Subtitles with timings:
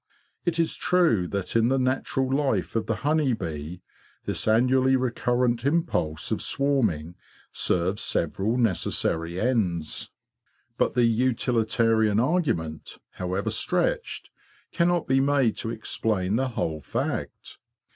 [0.45, 2.85] It is true that in the THE STORY OF THE SWARM 137 natural life of
[2.87, 3.81] the honey bee
[4.25, 7.13] this annually recurrent impulse of swarming
[7.51, 10.09] serves several necessary ends;
[10.75, 14.31] but the utilitarian argument, however stretched,
[14.71, 17.59] cannot be made to explain the whole fact.